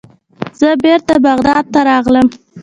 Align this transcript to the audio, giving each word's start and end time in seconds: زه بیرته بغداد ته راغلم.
زه 0.59 0.69
بیرته 0.83 1.13
بغداد 1.25 1.65
ته 1.73 1.79
راغلم. 1.89 2.27